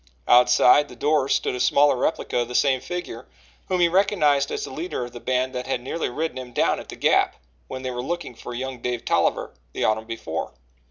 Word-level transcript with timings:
Outside 0.27 0.87
the 0.87 0.95
door 0.95 1.29
stood 1.29 1.53
a 1.53 1.59
smaller 1.59 1.95
replica 1.95 2.39
of 2.39 2.47
the 2.47 2.55
same 2.55 2.81
figure, 2.81 3.27
whom 3.67 3.79
he 3.81 3.87
recognized 3.87 4.49
as 4.49 4.63
the 4.63 4.71
leader 4.71 5.05
of 5.05 5.11
the 5.11 5.19
band 5.19 5.53
that 5.53 5.67
had 5.67 5.79
nearly 5.79 6.09
ridden 6.09 6.39
him 6.39 6.53
down 6.53 6.79
at 6.79 6.89
the 6.89 6.95
Gap 6.95 7.35
when 7.67 7.83
they 7.83 7.91
were 7.91 8.01
looking 8.01 8.33
for 8.33 8.55
young 8.55 8.79
Dave 8.79 9.05
Tolliver, 9.05 9.53
the 9.73 9.83
autumn 9.83 10.05
before. 10.05 10.53